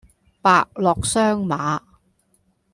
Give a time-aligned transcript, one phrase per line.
[0.41, 1.79] 伯樂相馬